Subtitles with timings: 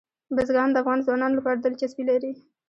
[0.35, 2.31] بزګان د افغان ځوانانو لپاره دلچسپي لري.